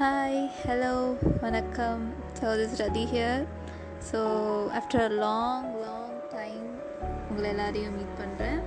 [0.00, 0.94] Hi hello
[1.42, 2.02] வணக்கம்.
[2.38, 3.42] So this Rathi here
[4.08, 4.18] so
[4.78, 6.66] after a long long time
[7.28, 8.58] உங்களை எல்லாரையும் meet பண்ணுறேன்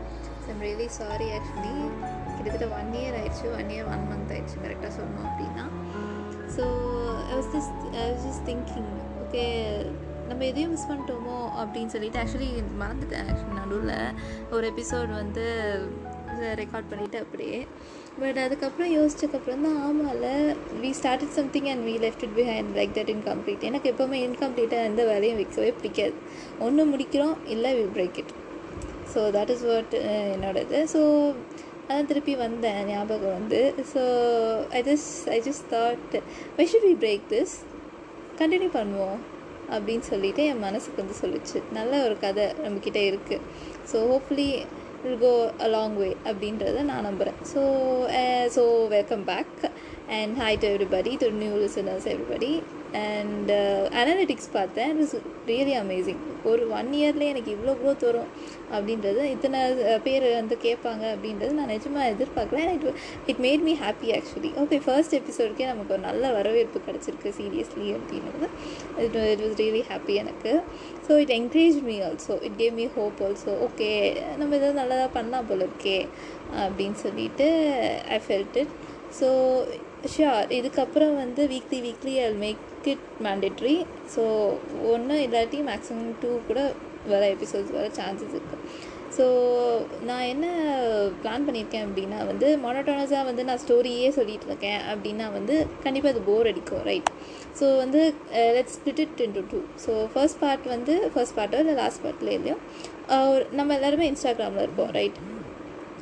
[0.43, 1.75] so I'm really sorry actually
[2.35, 3.45] கிட்டத்தட்ட one year ஆயிடுச்சு.
[3.59, 4.57] One year one month ஆயிடுச்சு.
[4.65, 5.65] கரெக்டாக சொல்லணும் அப்படின்னா.
[6.55, 6.65] So
[7.29, 7.69] I was this
[8.01, 8.91] I was just thinking
[9.23, 9.45] okay
[10.29, 12.51] நம்ம எதையும் மிஸ் பண்ணிட்டோமோ அப்படின்னு சொல்லிட்டு ஆக்சுவலி
[12.83, 13.29] மறந்துட்டேன்.
[13.29, 13.95] ஆக்சுவலி நடுவில்
[14.57, 15.45] ஒரு எபிசோட் வந்து
[16.63, 17.57] ரெக்கார்ட் பண்ணிவிட்டு அப்படியே
[18.21, 20.27] பட் அதுக்கப்புறம் யோசிச்சதுக்கப்புறம் தான் ஆமாம்ல
[20.81, 25.01] we started something and we left it behind like that incomplete எனக்கு எப்போவுமே இன்கம்ப்ளீட்டாக எந்த
[25.11, 26.15] வேலையும் வைக்கவே பிடிக்காது.
[26.65, 28.33] ஒன்று முடிக்கிறோம் இல்லை will break it
[29.13, 29.95] so that is what
[30.35, 30.79] என்னோடது.
[30.93, 31.01] ஸோ
[31.87, 33.61] அதான் திருப்பி வந்தேன் ஞாபகம் வந்து.
[33.93, 34.01] So
[34.79, 36.15] I just I just thought
[36.57, 37.55] why should we break this
[38.41, 39.19] continue பண்ணுவோம்
[39.75, 41.57] அப்படின்னு சொல்லிவிட்டு என் மனசுக்கு வந்து சொல்லிச்சு.
[41.77, 43.43] நல்ல ஒரு கதை நம்மக்கிட்ட இருக்குது
[43.91, 44.49] so hopefully
[45.03, 47.61] will go a long way அப்படின்றத நான் நம்புகிறேன் so
[48.55, 49.61] so welcome back
[50.17, 52.51] and hi to everybody to new listeners everybody
[52.97, 53.51] and
[54.01, 54.89] analytics uh, பார்த்தேன்.
[54.91, 55.15] இட் இஸ்
[55.47, 58.29] ரியலி அமேசிங் ஒரு ஒன் இயர்லேயே எனக்கு இவ்வளோ க்ரோத் வரும்
[58.73, 59.59] அப்படின்றது இத்தனை
[60.03, 62.61] பேர் வந்து கேட்பாங்க அப்படின்றது நான் நிஜமாக எதிர்பார்க்கல.
[62.75, 62.85] It
[63.31, 68.49] it made me happy actually okay first எபிசோடுக்கே நமக்கு ஒரு நல்ல வரவேற்பு கிடச்சிருக்கு சீரியஸ்லி அப்படின்றது.
[69.05, 70.53] It it was really happy எனக்கு.
[71.07, 73.91] So it encourage me also it gave me hope also okay
[74.39, 75.99] நம்ம எதாவது நல்லதாக பண்ணலாம் போல இருக்கே
[76.65, 77.47] அப்படின்னு சொல்லிட்டு
[78.17, 78.73] I felt it
[79.19, 79.29] so
[80.11, 83.75] sure இதுக்கப்புறம் வந்து weekly weekly I make it mandatory
[84.15, 84.23] so
[84.83, 86.61] ஒன்று இல்லாட்டி மேக்ஸிமம் டூ கூட
[87.07, 88.65] வர எபிசோட்ஸ் வர சான்சஸ் இருக்குது
[89.17, 89.25] ஸோ
[90.01, 90.45] நான் என்ன
[91.23, 96.47] பிளான் பண்ணியிருக்கேன் அப்படின்னா வந்து மொனோட்டோனஸாக வந்து நான் ஸ்டோரியே சொல்லிகிட்டு இருக்கேன் அப்படின்னா வந்து கண்டிப்பாக அது போர்
[96.47, 97.09] அடிக்கும் ரைட்
[97.59, 98.01] ஸோ வந்து
[98.53, 102.57] let's split it into two so first part வந்து ஃபர்ஸ்ட் பார்ட்டோ இல்லை லாஸ்ட் பார்ட்டில் இல்லையோ?
[103.51, 105.19] நம்ம எல்லாருமே இன்ஸ்டாகிராமில் இருப்போம் ரைட்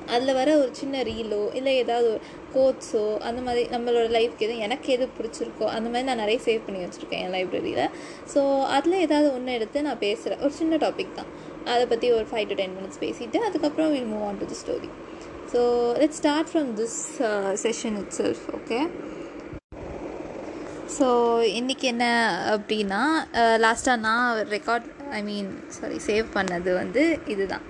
[0.07, 2.21] அதில் வர ஒரு சின்ன ரீலோ இல்லை ஏதாவது ஒரு
[2.55, 6.81] கோட்ஸோ அந்த மாதிரி நம்மளோட லைஃப்க்கு எது எனக்கு எது பிடிச்சிருக்கோ அந்த மாதிரி நான் நிறைய சேவ் பண்ணி
[6.83, 7.83] வச்சுருக்கேன் என் லைப்ரரியில்
[8.33, 11.31] ஸோ அதில் ஏதாவது ஒன்று எடுத்து நான் பேசுகிறேன் ஒரு சின்ன டாபிக் தான்.
[11.65, 14.89] அதை பற்றி ஒரு ஃபைவ் டு டென் மினிட்ஸ் பேசிவிட்டு அதுக்கப்புறம் will move on to the story
[15.53, 15.61] so
[15.97, 16.99] let start from this
[17.65, 18.79] session itself okay
[20.97, 21.07] so
[21.59, 22.05] இன்றைக்கி என்ன
[22.53, 23.01] அப்படின்னா
[23.41, 27.65] uh, லாஸ்ட்டாக நான் record I mean sorry save பண்ணது வந்து இதுதான்.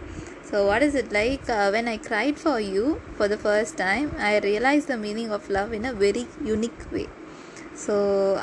[0.50, 2.85] So what is it like when I cried for you
[3.16, 7.06] for the first time I realise the meaning of love in a very unique way
[7.85, 7.96] so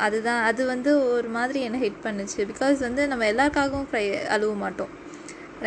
[0.06, 2.40] அதுதான் அது வந்து ஒரு மாதிரி என்னை hit பண்ணுச்சு.
[2.50, 4.04] பிகாஸ் வந்து நம்ம எல்லாருக்காகவும் க்ரை
[4.34, 4.92] அழுவ மாட்டோம்.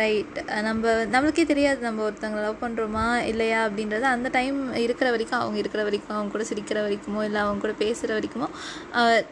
[0.00, 5.58] ரைட் நம்ம நம்மளுக்கே தெரியாது நம்ம ஒருத்தவங்க லவ் பண்ணுறோமா இல்லையா அப்படின்றது அந்த டைம் இருக்கிற வரைக்கும் அவங்க
[5.62, 8.48] இருக்கிற வரைக்கும் அவங்க கூட சிரிக்கிற வரைக்குமோ இல்லை அவங்க கூட பேசுகிற வரைக்குமோ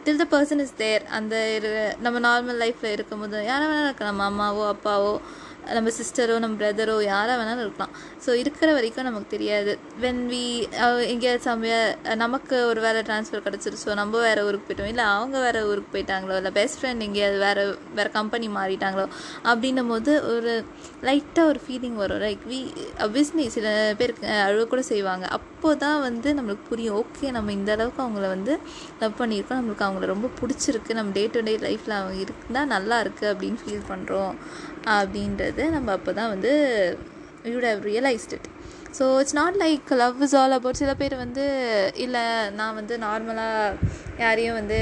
[0.05, 1.35] till the person is there அந்த
[2.05, 4.23] நம்ம நார்மல் லைஃப்பில் இருக்கும் போது யாரை வேணாலும் இருக்கலாம்.
[4.31, 5.13] அம்மாவோ அப்பாவோ
[5.75, 7.93] நம்ம சிஸ்டரோ நம்ம பிரதரோ யாராக வேணாலும் இருக்கலாம்.
[8.25, 9.71] ஸோ இருக்கிற வரைக்கும் நமக்கு தெரியாது.
[10.03, 10.43] வென் வி
[11.13, 11.75] எங்கேயாவது சமய
[12.23, 13.91] நமக்கு ஒரு வேறு ட்ரான்ஸ்ஃபர் கிடச்சிருச்சோ.
[14.01, 14.91] நம்ம வேறு ஊருக்கு போயிட்டோம்.
[14.93, 17.65] இல்லை அவங்க வேறு ஊருக்கு போயிட்டாங்களோ இல்லை பெஸ்ட் ஃப்ரெண்ட் எங்கேயாவது வேறு
[17.99, 19.07] வேறு கம்பெனி மாறிட்டாங்களோ
[19.51, 20.53] அப்படின்னும் போது ஒரு
[21.09, 22.21] லைட்டாக ஒரு ஃபீலிங் வரும்.
[22.27, 22.61] லைக் வி
[23.07, 23.67] அப்வியஸ்லி சில
[24.01, 25.25] பேருக்கு அழுவ கூட செய்வாங்க.
[25.39, 26.97] அப்போ தான் வந்து நம்மளுக்கு புரியும்.
[27.01, 28.53] ஓகே நம்ம இந்த அளவுக்கு அவங்கள வந்து
[29.01, 29.59] லவ் பண்ணியிருக்கோம்.
[29.61, 30.91] நம்மளுக்கு அவங்கள ரொம்ப பிடிச்சிருக்கு.
[30.99, 34.33] நம்ம டே டு டே லைஃப்பில் அவங்க இருந்தால் நல்லா இருக்குது அப்படின்னு ஃபீல் பண்ணுறோம்
[34.87, 36.51] அப்படின்றது நம்ம அப்போ தான் வந்து
[37.45, 38.47] you'd have realised it
[38.99, 41.45] so it's not like love is all about சில பேர் வந்து
[41.95, 43.75] இல்லை நான் வந்து நார்மலாக
[44.17, 44.79] யாரையும் வந்து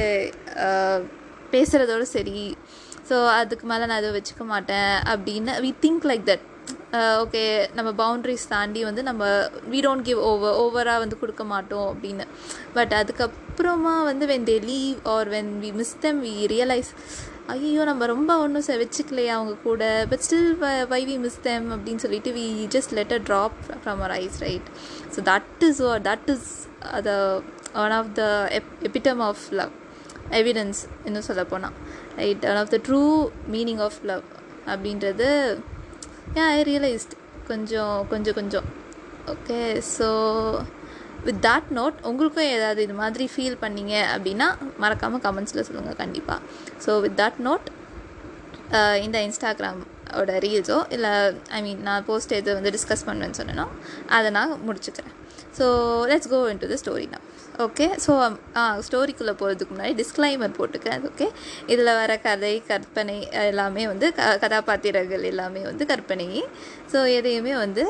[1.51, 2.57] பேசுகிறதோடு சரி.
[3.09, 6.45] ஸோ அதுக்கு மேலே நான் எதுவும் வச்சுக்க மாட்டேன் அப்படின்னு we think like that
[7.23, 9.23] okay நம்ம பவுண்ட்ரிஸ் தாண்டி வந்து நம்ம
[9.69, 12.25] வி டோன்ட் கிவ் ஓவர் ஓவராக வந்து கொடுக்க மாட்டோம் அப்படின்னு.
[12.73, 16.91] பட் அதுக்கப்புறமா வந்து when they leave or when we miss them we realise
[17.53, 19.81] ஐயோ நம்ம ரொம்ப ஒன்றும் வச்சுக்கலையா அவங்க கூட.
[20.09, 20.51] But still
[20.91, 22.45] why we miss them அப்படின்னு சொல்லிட்டு we
[22.75, 24.69] just let a drop from our eyes right
[25.15, 26.47] so that is that is
[27.03, 27.11] the
[27.83, 28.23] one of the
[28.89, 29.73] epitome of love
[30.29, 31.75] evidence இன்னும் சொல்ல போனால்
[32.15, 33.03] right one of the true
[33.51, 34.23] meaning of love
[34.67, 35.29] அப்படின்றது
[36.35, 37.15] ஏன் I realised
[37.47, 38.67] கொஞ்சம் கொஞ்சம் கொஞ்சம்.
[39.27, 39.59] Okay
[39.97, 40.07] so
[41.25, 44.47] with that note உங்களுக்கும் ஏதாவது இது மாதிரி ஃபீல் பண்ணீங்க அப்படின்னா
[44.77, 46.39] மறக்காமல் கமெண்ட்ஸில் சொல்லுங்கள் கண்டிப்பாக
[46.85, 47.67] so with that note
[48.73, 51.11] uh, இந்த இன்ஸ்டாகிராமோட ரீல்ஸோ இல்லை
[51.51, 53.65] ஐ மீன் நான் போஸ்ட் எது வந்து டிஸ்கஸ் பண்ணுவேன்னு சொன்னேனோ
[54.09, 55.15] அதை நான் முடிச்சுக்கிறேன்.
[55.57, 55.65] So
[56.11, 57.24] let's go into the story நான்
[57.63, 58.13] ஓகே ஸோ
[58.85, 61.27] ஸ்டோரிக்குள்ளே um, போகிறதுக்கு முன்னாடி டிஸ்க்ளைமர் போட்டுக்கேன் ஓகே
[61.71, 63.15] இதில் வர கதை கற்பனை
[63.49, 66.27] எல்லாமே வந்து க கதாபாத்திரங்கள் எல்லாமே வந்து கற்பனை.
[66.91, 67.83] ஸோ எதையுமே வந்து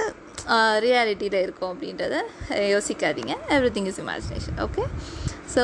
[0.86, 2.16] ரியாலிட்டியில் இருக்கும் அப்படின்றத
[2.74, 3.36] யோசிக்காதீங்க.
[3.78, 4.84] Everything is imagination okay
[5.56, 5.64] so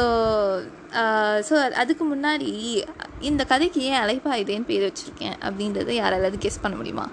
[1.49, 1.53] so
[1.83, 2.49] அதுக்கு முன்னாடி
[3.29, 7.07] இந்த கதைக்கு ஏன் அலைப்பாயுதேன்னு பேர் வச்சுருக்கேன் அப்படின்றத யாராவது கெஸ் பண்ண முடியுமா?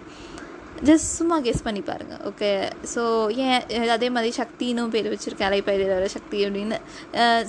[0.87, 2.51] ஜஸ்ட் சும்மா கெஸ் பண்ணி பாருங்கள் ஓகே
[2.93, 3.03] ஸோ
[3.45, 3.63] ஏன்
[3.95, 6.79] அதே மாதிரி சக்தினும் பேர் வச்சுருக்கேன் அலைப்பயிரில் வர சக்தி அப்படின்னு.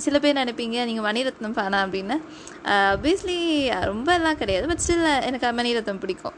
[0.04, 2.16] சில பேர் நினைப்பீங்க நீங்கள் மணிரத்னம் ஃபேனா அப்படின்னு.
[2.94, 3.38] ஆப்வியஸ்லி
[3.90, 6.36] ரொம்ப எல்லாம் கிடையாது பட் ஸ்டில் எனக்கு மணிரத்னம் பிடிக்கும்.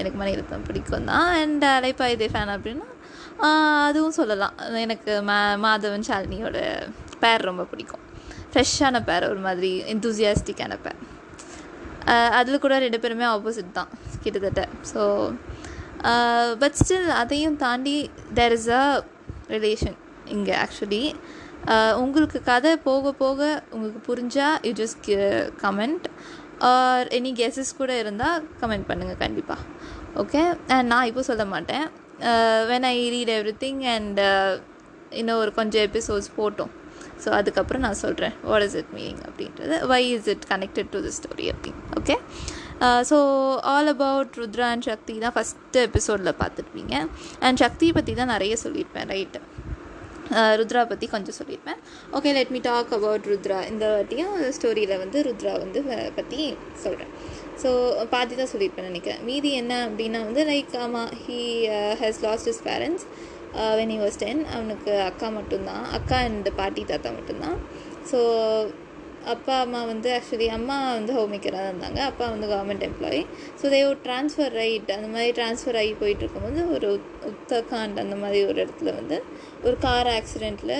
[0.00, 1.28] எனக்கு மணிரத்னம் பிடிக்கும் தான்.
[1.42, 2.88] அண்ட் அலைப்பாயுதே ஃபேன் அப்படின்னா
[3.88, 4.56] அதுவும் சொல்லலாம்.
[4.84, 6.58] எனக்கு மா மாதவன் ஷாலினியோட
[7.22, 8.04] பேர் ரொம்ப பிடிக்கும்.
[8.52, 11.00] ஃப்ரெஷ்ஷான பேர் ஒரு மாதிரி enthusiastic-ஆன பேர்.
[12.38, 13.90] அதில் கூட ரெண்டு பேருமே ஆப்போசிட் தான்
[14.24, 14.62] கிட்டத்தட்ட.
[14.92, 15.02] ஸோ
[16.00, 17.96] Uh, பட் ஸ்டில் அதையும் தாண்டி
[18.34, 18.84] தேர் இஸ் அ
[19.48, 19.96] ரிலேஷன்
[20.34, 21.00] இங்கே ஆக்சுவலி
[22.02, 25.08] உங்களுக்கு கதை போக போக உங்களுக்கு புரிஞ்சால் you just
[25.62, 26.06] comment
[26.70, 29.66] or any guesses கூட இருந்தால் கமெண்ட் பண்ணுங்கள் கண்டிப்பாக
[30.22, 30.42] ஓகே
[30.76, 31.84] அண்ட் நான் இப்போ சொல்ல மாட்டேன்.
[32.70, 33.32] When I read
[33.64, 34.20] everything and
[35.20, 36.72] இன்னும் ஒரு கொஞ்சம் எபிசோட்ஸ் போட்டோம்.
[37.24, 39.76] ஸோ அதுக்கப்புறம் நான் சொல்கிறேன் வாட் இஸ் இட் மீனிங் அப்படின்றது?
[39.92, 42.16] Why is it connected to the story அப்படின்னு okay
[43.10, 43.16] so
[43.72, 46.94] all about Rudra and Shakti தான் ஃபஸ்ட்டு எபிசோடில் பார்த்துருப்பீங்க.
[47.46, 49.40] அண்ட் சக்தியை பற்றி தான் நிறைய சொல்லியிருப்பேன் ரைட்டு
[50.60, 51.78] ருத்ரா பற்றி கொஞ்சம் சொல்லியிருப்பேன்.
[52.16, 55.80] Okay let me talk about Rudra இந்த வாட்டியும் ஸ்டோரியில் வந்து ருத்ரா வந்து
[56.18, 56.40] பற்றி
[56.84, 57.10] சொல்கிறேன்
[57.62, 57.70] ஸோ
[58.12, 59.22] பாதி தான் சொல்லியிருப்பேன் நினைக்கிறேன்.
[59.28, 61.40] மீதி என்ன அப்படின்னா வந்து லைக் ஆமாம் he
[62.02, 63.06] has lost his parents
[63.80, 65.84] when he was ten அவனுக்கு அக்கா மட்டும்தான்.
[65.98, 67.58] அக்கா அண்ட் பாட்டி தாத்தா மட்டும்தான்.
[68.10, 68.20] ஸோ
[69.34, 72.00] அப்பா அம்மா வந்து ஆக்சுவலி அம்மா வந்து ஹோம் மேக்கராக தான் இருந்தாங்க.
[72.10, 73.20] அப்பா வந்து கவர்மெண்ட் எம்ப்ளாயி
[73.60, 76.90] ஸோ தே ஒரு ட்ரான்ஸ்ஃபர் ரைட் அந்த மாதிரி ட்ரான்ஸ்ஃபர் ஆகி போயிட்டு இருக்கும்போது ஒரு
[77.30, 79.18] உத்தகாண்ட் அந்த மாதிரி ஒரு இடத்துல வந்து
[79.64, 80.76] ஒரு கார் ஆக்சிடெண்ட்டில்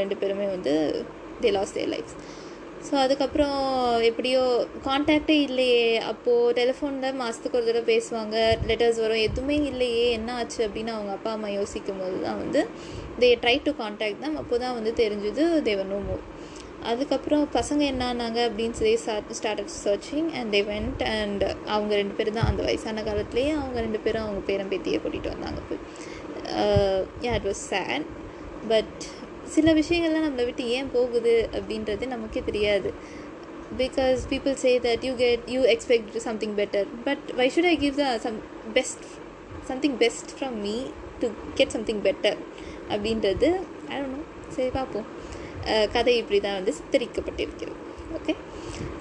[0.00, 0.74] ரெண்டு பேருமே வந்து
[1.42, 2.16] they lost they lives
[2.86, 3.60] so அதுக்கப்புறம்
[4.08, 4.40] எப்படியோ
[4.86, 5.84] காண்டாக்டே இல்லையே.
[6.10, 8.36] அப்போது டெலிஃபோனில் மாதத்துக்கு ஒரு தடவை பேசுவாங்க.
[8.68, 9.22] லெட்டர்ஸ் வரும்.
[9.28, 10.10] எதுவுமே இல்லையே.
[10.10, 12.60] என்ன ஆச்சு அப்படின்னு அவங்க அப்பா அம்மா யோசிக்கும் போது தான் வந்து
[13.22, 16.22] தே ட்ரை டு காண்டாக்ட் தான் அப்போ தான் வந்து தெரிஞ்சுது தேவர் நோ மூவ்
[16.90, 18.94] அதுக்கப்புறம் பசங்க என்ன ஆனாங்க அப்படின்னு சொல்லி
[19.38, 21.44] start searching and they went and
[21.74, 25.60] அவங்க ரெண்டு பேரும் தான் அந்த வயசான காலத்துலேயே அவங்க ரெண்டு பேரும் அவங்க பேரன் பேத்தியை கூட்டிகிட்டு வந்தாங்க.
[25.68, 25.82] போய்
[27.26, 28.06] yeah it was sad
[28.72, 28.96] but
[29.54, 32.90] சில விஷயங்கள்லாம் நம்மளை விட்டு ஏன் போகுது அப்படின்றது நமக்கே தெரியாது.
[33.82, 37.96] Because people say that you get you expect something better but why should I give
[38.02, 38.38] the some
[38.78, 39.06] best
[39.70, 40.76] something best from me
[41.22, 41.28] to
[41.60, 42.38] get something better
[42.94, 43.48] அப்படின்றது
[43.90, 44.22] ஐ டோன்ட் நோ
[44.56, 45.06] சரி பார்ப்போம்.
[45.96, 47.80] கதை இப்படி தான் வந்து சித்தரிக்கப்பட்டிருக்கிறது.
[48.16, 48.34] ஓகே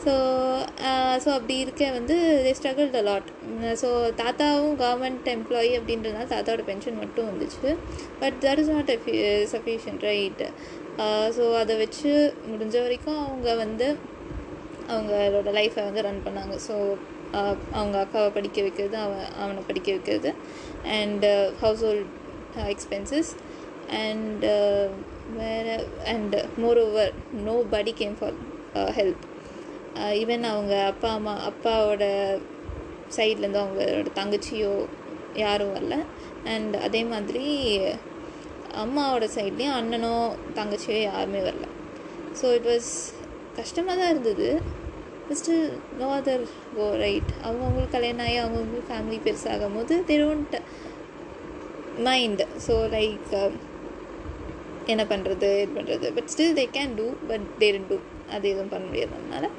[0.03, 0.13] ஸோ
[1.23, 2.15] ஸோ அப்படி இருக்க வந்து
[2.45, 3.29] they struggle the lot
[3.81, 3.89] so
[4.21, 7.69] தாத்தாவும் கவர்மெண்ட் எம்ப்ளாயி அப்படின்றதுனால தாத்தாவோட பென்ஷன் மட்டும் வந்துச்சு.
[8.21, 8.91] But that is not
[9.53, 10.43] sufficient right
[11.37, 12.11] so அதை வச்சு
[12.51, 13.87] முடிஞ்ச வரைக்கும் அவங்க வந்து
[14.93, 16.55] அவங்களோட லைஃப்பை வந்து ரன் பண்ணாங்க.
[16.67, 16.75] ஸோ
[17.79, 20.31] அவங்க அக்காவை படிக்க வைக்கிறது அவன் அவனை படிக்க வைக்கிறது.
[20.97, 21.31] And
[21.63, 22.11] household
[22.73, 23.31] expenses
[24.03, 24.51] and
[25.37, 25.75] வேறு
[26.05, 26.35] and
[26.79, 27.13] moreover
[27.73, 28.37] nobody came for
[28.97, 29.23] help
[30.19, 32.05] even அவங்க அப்பா அம்மா அப்பாவோட
[33.17, 34.73] சைட்லேருந்து அவங்களோட தங்கச்சியோ
[35.43, 35.97] யாரும் வரல.
[36.53, 37.45] அண்ட் அதே மாதிரி
[38.83, 40.13] அம்மாவோட சைட்லேயும் அண்ணனோ
[40.55, 41.67] தங்கச்சியோ யாருமே வரல.
[42.41, 42.91] ஸோ இட் வாஸ்
[43.55, 44.47] கஷ்டமாக தான் இருந்தது.
[45.35, 45.67] Still
[45.99, 50.57] no other go right அவங்கவுங்களுக்கு கல்யாணம் ஆகி அவங்கவுங்களுக்கு ஃபேமிலி பெருசாகும் போது they don't
[51.99, 53.53] mind so like um,
[54.87, 57.97] என்ன பண்ணுறது இது பண்ணுறது but still they can do but they do
[58.31, 59.49] அது எதுவும் பண்ண முடியாததுனால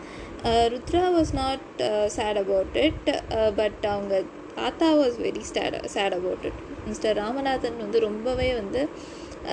[0.75, 3.11] Rudra was not sad about it
[3.57, 4.23] but அவங்க
[4.55, 8.81] தாத்தா was very sad sad about it Mister Ramanathan வந்து ரொம்பவே வந்து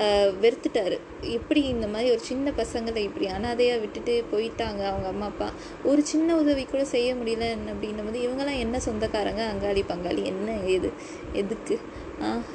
[0.02, 0.96] uh, வெறுத்துட்டாரு.
[1.20, 5.48] எப்படி இந்த மாதிரி ஒரு சின்ன பசங்களை இப்படி அனாதையாக விட்டுட்டு போயிட்டாங்க அவங்க அம்மா அப்பா.
[5.84, 9.42] ஒரு சின்ன உதவி கூட செய்ய முடியல அப்படின்னும் போது இவங்கெல்லாம் என்ன சொந்தக்காரங்க?
[9.52, 10.90] அங்காளி பங்காளி என்ன ஏது?
[11.32, 11.78] எதுக்கு?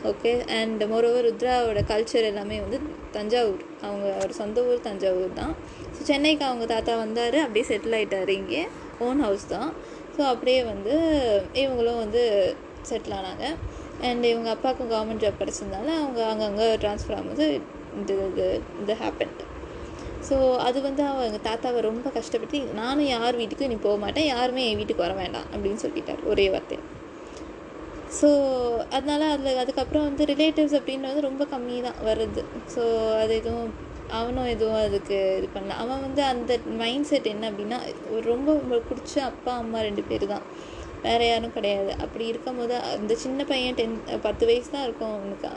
[0.09, 2.77] ஓகே அண்ட் மோரோவர் ருத்ராவோட கல்ச்சர் எல்லாமே வந்து
[3.15, 3.63] தஞ்சாவூர்.
[3.88, 5.53] அவங்க அவர் சொந்த ஊர் தஞ்சாவூர் தான்.
[5.95, 7.38] ஸோ சென்னைக்கு அவங்க தாத்தா வந்தார்.
[7.45, 8.62] அப்படியே செட்டில் ஆகிட்டார் இங்கே.
[9.07, 9.69] ஓன் ஹவுஸ் தான்.
[10.15, 10.93] ஸோ அப்படியே வந்து
[11.63, 12.24] இவங்களும் வந்து
[12.89, 13.45] செட்டில் ஆனாங்க.
[14.07, 17.47] அண்ட் இவங்க அப்பாவுக்கும் கவர்மெண்ட் ஜாப் கிடச்சதுனால அவங்க அங்கங்கே ட்ரான்ஸ்ஃபர் ஆகும்போது
[18.01, 18.47] இது இது
[18.81, 19.41] இது ஹேப்பன்ட்
[20.27, 20.36] ஸோ
[20.67, 24.27] அது வந்து அவங்க தாத்தாவை ரொம்ப கஷ்டப்பட்டு நானும் யார் வீட்டுக்கும் இனி போக மாட்டேன்.
[24.33, 26.21] யாருமே என் வீட்டுக்கு வர வேண்டாம் அப்படின்னு சொல்லிட்டார்.
[26.31, 26.77] ஒரே வார்த்தை
[28.19, 28.29] ஸோ
[28.97, 32.43] அதனால் அதில் அதுக்கப்புறம் வந்து ரிலேட்டிவ்ஸ் அப்படின்றது ரொம்ப கம்மி தான் வருது
[32.75, 32.83] ஸோ
[33.21, 33.74] அது எதுவும்
[34.19, 35.77] அவனும் எதுவும் அதுக்கு இது பண்ணல.
[35.83, 37.79] அவன் வந்து அந்த மைண்ட் செட் என்ன அப்படின்னா
[38.13, 40.45] ஒரு ரொம்ப பிடிச்ச அப்பா அம்மா ரெண்டு பேர் தான்
[41.05, 41.91] வேறு யாரும் கிடையாது.
[42.03, 43.97] அப்படி இருக்கும் போது அந்த சின்ன பையன் டென்
[44.27, 45.51] பத்து வயசு தான் இருக்கும் அவனுக்கு.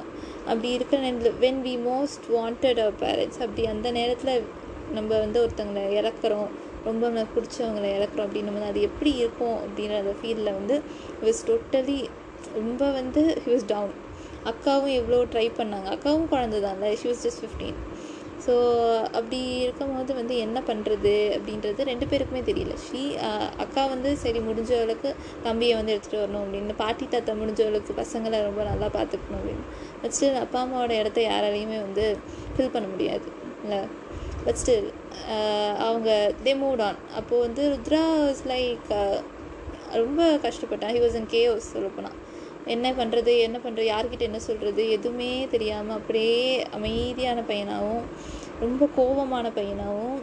[0.49, 4.43] அப்படி இருக்கிற நேரத்தில் when we most wanted our parents அப்படி அந்த நேரத்தில்
[4.97, 6.51] நம்ம வந்து ஒருத்தங்களை இறக்குறோம்
[6.89, 8.27] ரொம்ப பிடிச்சவங்களை இழக்கிறோம்.
[8.29, 10.77] அப்படின்னும் போது அது எப்படி இருக்கும் அப்படின்ற அந்த ஃபீலில் வந்து
[11.27, 11.99] விஸ் டோட்டலி
[12.59, 13.95] ரொம்ப வந்து ஹி வாஸ் டவுன்
[14.51, 15.89] அக்காவும் எவ்வளோ ட்ரை பண்ணாங்க.
[15.97, 17.79] அக்காவும் குழந்தை தான்ல she was just fifteen
[18.45, 18.55] so
[19.19, 22.75] அப்படி இருக்கும்போது வந்து என்ன பண்ணுறது அப்படின்றது ரெண்டு பேருக்குமே தெரியல.
[22.85, 23.03] ஷீ
[23.65, 25.11] அக்கா வந்து சரி முடிஞ்ச அளவுக்கு
[25.47, 26.77] தம்பியை வந்து எடுத்துகிட்டு வரணும் அப்படின்னு.
[26.83, 29.67] பாட்டி தாத்தா முடிஞ்ச அளவுக்கு பசங்களை ரொம்ப நல்லா பார்த்துக்கணும் அப்படின்னு.
[30.03, 32.07] பட் ஸ்டில் அப்பா அம்மாவோட இடத்த யாராலையுமே வந்து
[32.55, 33.29] ஃபில் பண்ண முடியாது
[33.65, 33.83] இல்லை
[34.47, 34.89] பட் ஸ்டில்
[35.89, 36.11] அவங்க
[36.47, 38.91] தே மூட் ஆன் அப்போது வந்து ருத்ரா இஸ் லைக்
[40.03, 40.95] ரொம்ப கஷ்டப்பட்டான்.
[40.97, 42.19] ஹி வாஸ் இன் கேஓஸ் சொல்லப்போனால்
[42.67, 48.05] என்ன பண்ணுறது என்ன பண்ணுறது யார்கிட்ட என்ன சொல்கிறது எதுவுமே தெரியாமல் அப்படியே அமைதியான பையனாகவும்
[48.61, 50.21] ரொம்ப கோபமான பையனாகவும்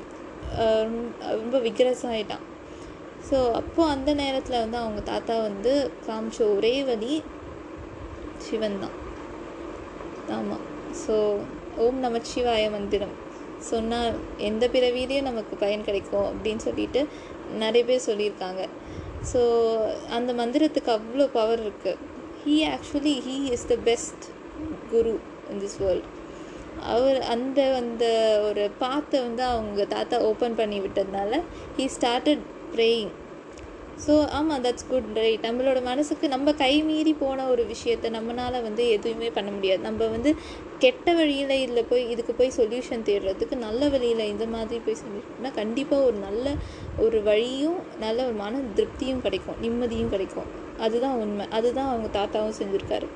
[1.22, 2.46] ரொம்ப விக்ரஸாக ஆகிட்டான்
[3.30, 7.24] ஸோ அப்போது அந்த நேரத்தில் வந்து அவங்க தாத்தா வந்து காமிச்ச ஒரே வழி
[8.38, 8.96] சிவன் தான்.
[10.30, 10.66] ஆமாம்
[11.08, 11.38] ஸோ
[11.78, 13.16] ஓம் நமச்சிவாய மந்திரம்.
[13.58, 17.08] சொன்னால் எந்த பிறவிலையும் நமக்கு பயன் கிடைக்கும் அப்படின்னு சொல்லிட்டு
[17.58, 18.64] நிறைய பேர் சொல்லியிருக்காங்க.
[19.32, 19.42] ஸோ
[20.10, 22.07] அந்த மந்திரத்துக்கு அவ்வளோ பவர் இருக்குது
[22.46, 24.26] he actually he is the best
[24.92, 25.14] guru
[25.52, 26.08] in this world
[26.94, 28.06] அவர் அந்த அந்த
[28.50, 31.40] ஒரு பாத்தை வந்து அவங்க தாத்தா ஓப்பன் பண்ணி விட்டதுனால
[31.78, 32.44] ஹீ ஸ்டார்டட்
[32.76, 33.14] ப்ரேயிங்
[34.06, 38.90] ஸோ ஆமாம் தட்ஸ் குட் ரைட் நம்மளோட மனசுக்கு நம்ம கை மீறி போன ஒரு விஷயத்த நம்மளால் வந்து
[38.90, 39.82] எதுவுமே பண்ண முடியாது.
[39.82, 40.36] நம்ம வந்து
[40.80, 46.04] கெட்ட வழியில் இதில் போய் இதுக்கு போய் சொல்யூஷன் தேடுறதுக்கு நல்ல வழியில் இந்த மாதிரி போய் சொல்யூஷன்னா கண்டிப்பாக
[46.04, 46.56] ஒரு நல்ல
[46.98, 50.50] ஒரு வழியும் நல்ல ஒரு மன திருப்தியும் கிடைக்கும் நிம்மதியும் கிடைக்கும்.
[50.86, 51.46] அதுதான் உண்மை.
[51.58, 53.08] அதுதான் அவங்க தாத்தாவும் செஞ்சுருக்காரு.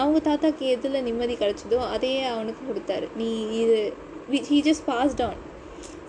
[0.00, 3.08] அவங்க தாத்தாக்கு எதில் நிம்மதி கிடச்சதோ அதையே அவனுக்கு கொடுத்தாரு.
[3.20, 3.28] நீ
[3.62, 3.78] இது
[4.50, 5.38] he just passed on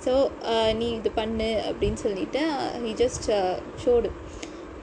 [0.05, 0.13] so
[0.79, 2.41] நீ இது பண்ணு அப்படின்னு சொல்லிட்டு
[2.85, 3.27] ஹீ ஜஸ்ட்
[3.83, 4.09] ஷோடு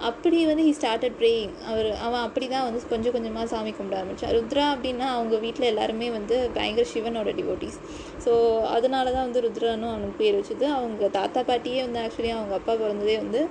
[0.09, 4.35] அப்படி வந்து ஹி ஸ்டார்டட் ப்ரேயிங் அவர் அவன் அப்படி தான் வந்து கொஞ்சம் கொஞ்சமாக சாமி கும்பிட ஆரம்பித்தான்
[4.37, 7.79] ருத்ரா அப்படின்னா அவங்க வீட்டில் எல்லாருமே வந்து பயங்கர சிவனோட டிவோட்டிஸ்
[8.25, 8.33] ஸோ
[8.77, 10.67] அதனால தான் வந்து ருத்ரானும் அவனுக்கு பேர் வச்சது.
[10.79, 13.43] அவங்க தாத்தா பாட்டியே வந்து ஆக்சுவலி அவங்க அப்பா பிறந்ததே வந்து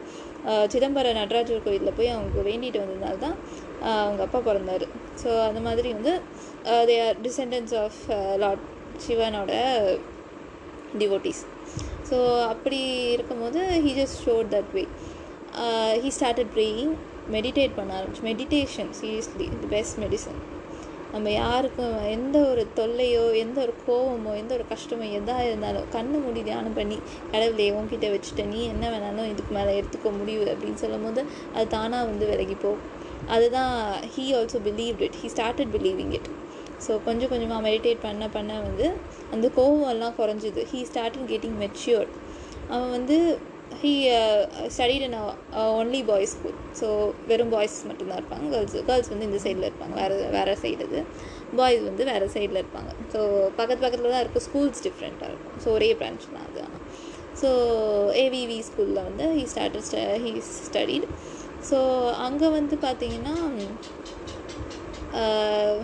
[0.74, 3.38] சிதம்பர நடராஜர் கோயிலில் போய் அவங்க வேண்டிட்டு வந்ததுனால தான்
[4.04, 4.86] அவங்க அப்பா பிறந்தார்.
[5.22, 6.14] ஸோ அந்த மாதிரி வந்து
[6.90, 8.00] they are descendants of
[8.44, 8.66] lord
[9.06, 9.54] சிவனோட
[11.02, 11.44] டிவோட்டிஸ்
[12.10, 12.18] ஸோ
[12.54, 12.80] அப்படி
[13.16, 14.84] இருக்கும்போது he just showed that way
[16.04, 16.94] he started praying
[17.36, 20.40] meditate பண்ண ஆரம்பிச்சு meditation seriously the best medicine
[21.16, 26.42] நம்ம யாருக்கும் எந்த ஒரு தொல்லையோ எந்த ஒரு கோவமோ எந்த ஒரு கஷ்டமோ எதாக இருந்தாலும் கண்ணு மூடி
[26.48, 26.98] தியானம் பண்ணி
[27.34, 28.44] கடவுளே உன்கிட்ட வச்சுட்ட.
[28.54, 31.22] நீ என்ன வேணாலும் இதுக்கு மேலே எடுத்துக்க முடியும் அப்படின்னு சொல்லும் போது
[31.56, 32.84] அது தானாக வந்து விலகி போகும்.
[33.36, 33.74] அதுதான்
[34.16, 36.30] he also believe it he started believing it
[36.88, 38.88] so கொஞ்சம் கொஞ்சமாக மெடிடேட் பண்ண பண்ண வந்து
[39.36, 40.64] அந்த கோவம் எல்லாம் குறைஞ்சிது.
[40.74, 42.14] ஹீ ஸ்டார்டட் கெட்டிங் மெच्योர்ட்
[42.74, 43.18] அவன் வந்து
[43.82, 43.94] he
[44.75, 45.17] studied in
[45.79, 46.88] only boys school so
[47.29, 48.48] வெறும் பாய்ஸ் மட்டும்தான் இருப்பாங்க.
[48.53, 49.96] கேர்ள்ஸ் கேர்ள்ஸ் வந்து இந்த சைடில் இருப்பாங்க.
[50.01, 51.01] வேறு வேறு சைடு இது.
[51.60, 52.91] பாய்ஸ் வந்து வேறு சைடில் இருப்பாங்க.
[53.13, 53.20] ஸோ
[53.60, 55.58] பக்கத்து பக்கத்தில் தான் இருக்கும் ஸ்கூல்ஸ் டிஃப்ரெண்ட்டாக இருக்கும்.
[55.65, 56.63] ஸோ ஒரே பிரான்ச் தான் அது.
[57.41, 57.50] ஸோ
[58.24, 59.91] ஏவிவி ஸ்கூலில் வந்து he started
[60.25, 60.32] he
[60.67, 61.08] studied
[61.70, 61.77] so
[62.27, 63.36] அங்கே வந்து பார்த்தீங்கன்னா
[65.22, 65.75] uh,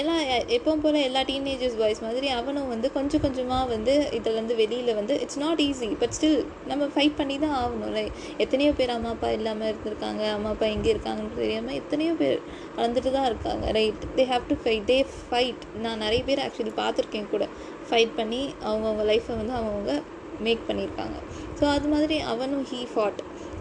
[0.00, 0.20] எல்லாம்
[0.56, 5.40] எப்பவும் போல் எல்லா டீனேஜர்ஸ் பாய்ஸ் மாதிரி அவனும் வந்து கொஞ்சம் கொஞ்சமாக வந்து இதுலேருந்து வெளியில் வந்து it's
[5.44, 7.96] not easy but still நம்ம ஃபைட் பண்ணி தான் ஆகணும்
[8.44, 12.38] எத்தனையோ பேர் அம்மா அப்பா இல்லாமல் இருந்திருக்காங்க அம்மா அப்பா எங்கே இருக்காங்கன்னு தெரியாமல் எத்தனையோ பேர்
[12.76, 14.98] வளர்ந்துட்டு தான் இருக்காங்க right they have to fight they
[15.30, 17.44] fight நான் நிறைய பேர் ஆக்சுவலி பார்த்துருக்கேன் கூட.
[17.90, 19.94] ஃபைட் பண்ணி அவங்கவுங்க லைஃப்பை வந்து அவங்கவுங்க
[20.40, 21.16] மேக் பண்ணியிருக்காங்க.
[21.58, 23.20] ஸோ அது மாதிரி அவனும் he fought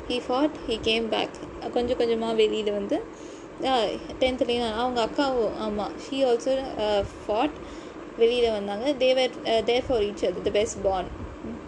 [0.10, 1.38] he fought he came back
[1.74, 2.98] கொஞ்சம் கொஞ்சமாக வெளியில் வந்து
[4.22, 6.54] டென்த்துலேயும் அவங்க அக்காவும் ஆமாம் ஷீ ஆல்சோ
[7.22, 7.58] ஃபாட்
[8.22, 8.86] வெளியில் வந்தாங்க.
[9.04, 9.34] தேவர்
[9.70, 11.12] தேர் ஃபார் ஈச் அது the best bond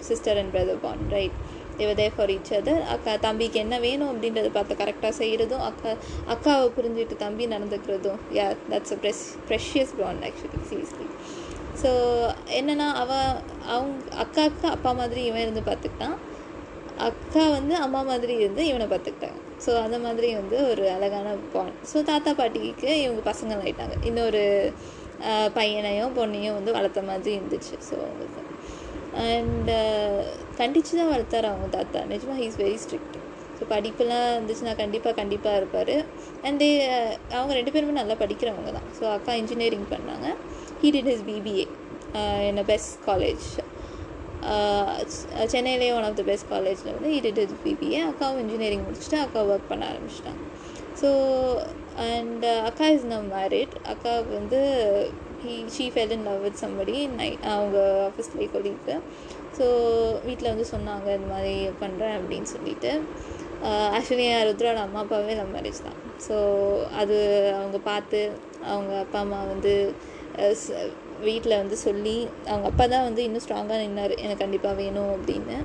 [0.08, 1.38] sister and brother bond right
[1.80, 5.92] there there for each other அக்கா தம்பிக்கு என்ன வேணும் அப்படின்றத பார்த்து கரெக்டாக செய்கிறதும் அக்கா
[6.36, 11.08] அக்காவை புரிஞ்சுட்டு தம்பி நடந்துக்கிறதும் yeah that's a pres precious bond actually seriously
[11.82, 11.90] so
[12.60, 13.28] என்னென்னா அவன்
[13.74, 16.18] அவங்க அக்காவுக்கு அப்பா மாதிரி இவன் இருந்து பார்த்துக்கிட்டான்.
[17.08, 19.42] அக்கா வந்து அம்மா மாதிரி இருந்து இவனை பார்த்துக்கிட்டாங்க.
[19.66, 24.44] ஸோ அந்த மாதிரி வந்து ஒரு அழகான பாண்ட் ஸோ தாத்தா பாட்டிக்கு இவங்க பசங்கள் ஆகிட்டாங்க இன்னொரு
[25.58, 27.76] பையனையும் பொண்ணையும் வந்து வளர்த்த மாதிரி இருந்துச்சு.
[27.88, 28.42] ஸோ அவங்களுக்கு.
[29.22, 29.78] அண்டு
[30.60, 32.00] கண்டித்து தான் வளர்த்தார் அவங்க தாத்தா.
[32.12, 33.16] நிஜமாக ஹீஸ் வெரி ஸ்ட்ரிக்ட்
[33.58, 35.96] ஸோ படிப்புலாம் இருந்துச்சுன்னா கண்டிப்பாக கண்டிப்பாக இருப்பார்.
[36.46, 36.70] அண்ட் தே
[37.38, 38.88] அவங்க ரெண்டு பேருமே நல்லா படிக்கிறவங்க தான்.
[38.98, 40.28] ஸோ அக்கா இன்ஜினியரிங் பண்ணாங்க.
[40.82, 41.66] He did his BBA
[42.50, 43.48] in a best college
[45.54, 47.20] சென்னையிலே ஒன் ஆஃப் த பெஸ்ட் காலேஜில் வந்து ஹீ
[47.66, 50.44] பிபிஏ அக்காவும் இன்ஜினியரிங் முடிச்சுட்டு அக்கா ஒர்க் பண்ண ஆரம்பிச்சிட்டாங்க.
[51.02, 51.10] ஸோ
[52.08, 54.60] அண்ட் uh, அக்கா இஸ் நம் மேரிட் அக்கா வந்து
[55.44, 57.78] he she fell in love with somebody night அவங்க
[58.10, 58.96] ஆஃபீஸ்லேயே கொலிக்கு
[59.58, 59.66] ஸோ
[60.26, 62.92] வீட்டில் வந்து சொன்னாங்க இந்த மாதிரி பண்ணுறேன் அப்படின்னு சொல்லிட்டு.
[63.98, 66.00] ஆக்சுவலி என் ருத்ராவோட அம்மா அப்பாவே லவ் மேரேஜ் தான்.
[66.28, 66.36] ஸோ
[67.02, 67.18] அது
[67.60, 68.20] அவங்க பார்த்து
[68.74, 69.74] அவங்க அப்பா அம்மா வந்து
[71.22, 74.14] வீட்டில் வந்து சொல்லி அவங்க அப்பா தான் வந்து இன்னும் ஸ்ட்ராங்காக நின்னார்.
[74.24, 75.58] எனக்கு கண்டிப்பாக வேணும் அப்படின்னு.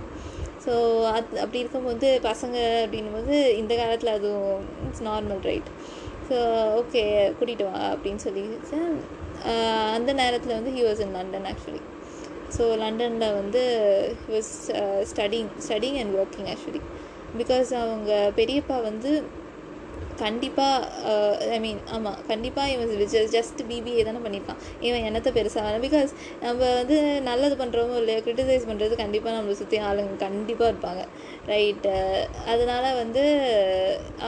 [0.64, 0.72] ஸோ
[1.06, 5.70] அது அப்படி இருக்கும்போது பசங்க அப்படின்னும்போது இந்த காலத்தில் அதுவும் it's normal right
[6.28, 6.36] so
[6.80, 7.02] okay
[7.38, 8.44] கூட்டிகிட்டு வா அப்படின்னு சொல்லி
[9.96, 11.82] அந்த நேரத்தில் வந்து he was in London actually
[12.56, 13.62] so லண்டனில் வந்து
[14.30, 14.52] was
[15.12, 16.82] studying studying and working actually
[17.38, 19.12] because அவங்க பெரியப்பா வந்து
[20.22, 20.76] கண்டிப்பாக
[21.46, 26.12] ஐ uh, மீன் ஆமாம் கண்டிப்பாக இவன் ஜஸ்ட் பிபிஏ தானே பண்ணியிருக்கான் இவன் என்னத்தை பெருசாக பிகாஸ்
[26.44, 26.96] நம்ம வந்து
[27.28, 31.04] நல்லது பண்ணுறோமோ இல்லையோ க்ரிட்டிசைஸ் பண்ணுறது கண்டிப்பாக நம்மளை சுற்றி ஆளுங்க கண்டிப்பாக இருப்பாங்க.
[31.52, 33.22] ரைட்டு uh, அதனால் வந்து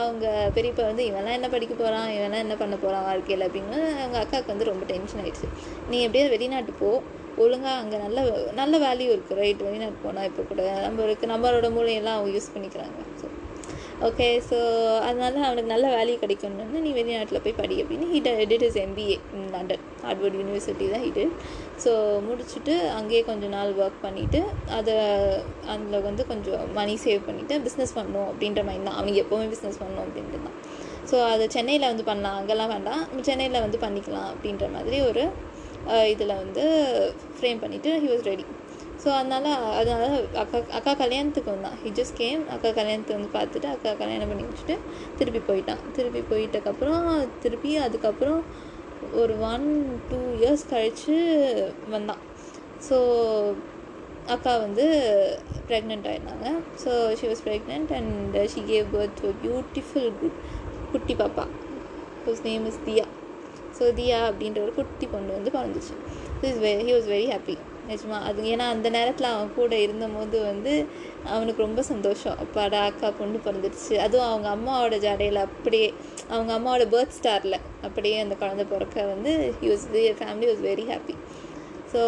[0.01, 0.25] அவங்க
[0.57, 3.45] பெரியப்பா வந்து இவன்லாம் என்ன படிக்க போகிறான் இவன்லாம் என்ன பண்ண போகிறான் வாழ்க்கையில்?
[3.47, 5.49] அப்படின்னு அவங்க அக்காவுக்கு வந்து ரொம்ப டென்ஷன் ஆகிடுச்சு
[5.91, 6.91] நீ எப்படியாவது வெளிநாட்டு போ.
[7.43, 8.19] ஒழுங்காக அங்கே நல்ல
[8.59, 12.99] நல்ல வேல்யூ இருக்குது ரைட் வெளிநாட்டு போனால் இப்போ கூட நம்ம இருக்குது நம்மளோட மூலையெல்லாம் அவங்க யூஸ் பண்ணிக்கிறாங்க.
[14.07, 14.57] ஓகே ஸோ
[15.07, 19.45] அதனால அவனுக்கு நல்ல வேல்யூ கிடைக்கணும்னு நீ வெளிநாட்டில் போய் படி அப்படின்னு he'd edit is MBA in
[19.53, 21.21] London Harvard university தான் ஹிட்
[21.83, 21.91] ஸோ
[22.25, 24.41] முடிச்சுட்டு அங்கேயே கொஞ்சம் நாள் ஒர்க் பண்ணிவிட்டு
[24.77, 24.95] அதை
[25.73, 28.97] அதில் வந்து கொஞ்சம் மணி சேவ் பண்ணிவிட்டு பிஸ்னஸ் பண்ணணும் அப்படின்ற மைண்ட் தான்.
[28.99, 30.57] அவங்க எப்போவுமே பிஸ்னஸ் பண்ணணும் அப்படின்ட்டு தான்.
[31.11, 32.37] ஸோ அதை சென்னையில் வந்து பண்ணலாம்.
[32.41, 33.01] அங்கெல்லாம் வேண்டாம்.
[33.29, 35.25] சென்னையில் வந்து பண்ணிக்கலாம் அப்படின்ற மாதிரி ஒரு
[36.13, 36.63] இதில் வந்து
[37.37, 38.45] ஃப்ரேம் பண்ணிவிட்டு ஹி வாஸ் ரெடி
[39.05, 39.47] ஸோ அதனால்
[39.79, 40.05] அதனால
[40.41, 41.77] அக்கா அக்கா கல்யாணத்துக்கு வந்தான்.
[41.81, 44.75] ஹி ஜஸ்ட் கேம் அக்கா கல்யாணத்துக்கு வந்து பார்த்துட்டு அக்கா கல்யாணம் பண்ணி வச்சுட்டு
[45.19, 45.81] திருப்பி போயிட்டான்.
[45.95, 47.03] திருப்பி போயிட்டக்கப்புறம்
[47.43, 48.41] திருப்பி அதுக்கப்புறம்
[49.13, 49.67] ஒரு ஒன்
[50.09, 51.17] டூ இயர்ஸ் கழித்து
[51.89, 52.21] வந்தான்.
[52.87, 52.97] ஸோ
[54.27, 54.85] அக்கா வந்து
[55.67, 56.47] pregnant ஆயிருந்தாங்க
[56.83, 60.39] so she was pregnant and she gave birth to beautiful good
[60.91, 61.45] குட்டி பாப்பா.
[62.25, 63.05] Whose name is Diya
[63.79, 65.95] so Diya அப்படின்ற ஒரு குட்டி பொண்ணு வந்து பிறந்துச்சு.
[66.47, 67.55] இஸ் வெ ஹி வாஸ் வெரி ஹாப்பி
[67.89, 68.17] நிஜமா.
[68.29, 70.73] அது ஏன்னா அந்த நேரத்தில் அவன் கூட இருந்தபோது வந்து
[71.35, 72.37] அவனுக்கு ரொம்ப சந்தோஷம்.
[72.43, 73.93] அப்பாடா அக்கா பொண்ணு பிறந்துடுச்சு.
[74.05, 75.89] அதுவும் அவங்க அம்மாவோட ஜாடையில் அப்படியே
[76.33, 79.87] அவங்க அம்மாவோட பர்த் ஸ்டாரில் அப்படியே அந்த குழந்தை பிறக்க வந்து he was
[80.21, 81.15] family was very happy
[81.93, 82.01] so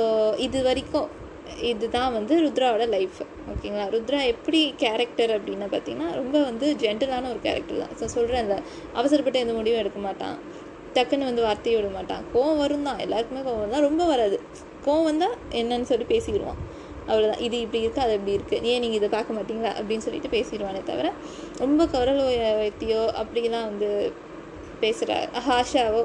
[0.47, 1.09] இது வரைக்கும்
[1.71, 3.19] இதுதான் வந்து ருத்ராவோட லைஃப்
[3.51, 7.93] ஓகேங்களா ருத்ரா எப்படி கேரக்டர் அப்படின்னா பார்த்தீங்கன்னா ரொம்ப வந்து ஜென்டலான ஒரு கேரக்டர் தான்.
[7.99, 8.55] ஸோ சொல்கிறேன் அந்த
[8.99, 10.35] அவசரப்பட்டு எந்த முடிவும் எடுக்க மாட்டான்.
[10.95, 12.23] டக்குன்னு வந்து வார்த்தையை விட மாட்டான்.
[12.33, 14.37] கோவம் வரும் தான் எல்லாருக்குமே கோவம் தான் ரொம்ப வராது.
[14.87, 16.61] கோவம் வந்தால் என்னன்னு சொல்லி பேசிக்கிடுவான்
[17.09, 19.71] அவ்வளோதான் இது இப்படி இருக்குது அது இப்படி இருக்குது ஏன் நீங்கள் இதை பார்க்க மாட்டீங்களா?
[19.79, 21.09] அப்படின்னு சொல்லிட்டு பேசிடுவானே தவிர
[21.63, 23.89] ரொம்ப குரல் உயர்த்தியோ அப்படிலாம் வந்து
[24.81, 25.13] பேசுகிற
[25.47, 26.01] ஹாஷாவோ